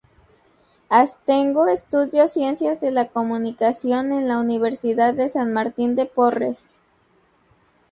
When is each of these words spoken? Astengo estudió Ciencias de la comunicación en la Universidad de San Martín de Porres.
Astengo 0.89 1.67
estudió 1.67 2.27
Ciencias 2.27 2.81
de 2.81 2.89
la 2.89 3.09
comunicación 3.09 4.11
en 4.13 4.27
la 4.27 4.39
Universidad 4.39 5.13
de 5.13 5.29
San 5.29 5.53
Martín 5.53 5.93
de 5.95 6.07
Porres. 6.07 6.69